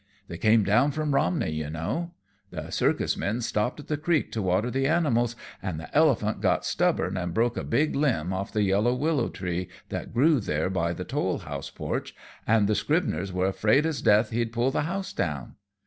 [0.29, 2.15] They came down from Romney, you know.
[2.49, 6.65] The circus men stopped at the creek to water the animals, an' the elephant got
[6.65, 10.93] stubborn an' broke a big limb off the yellow willow tree that grew there by
[10.93, 12.15] the toll house porch,
[12.47, 15.53] an' the Scribners were 'fraid as death he'd pull the house down.